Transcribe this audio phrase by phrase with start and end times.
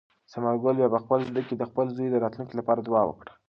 [0.31, 3.31] ثمر ګل په خپل زړه کې د خپل زوی د راتلونکي لپاره دعا وکړه.